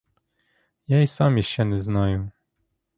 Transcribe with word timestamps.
Я 0.87 1.01
й 1.01 1.07
сам 1.07 1.37
іще 1.37 1.65
не 1.65 1.77
знаю. 1.77 2.31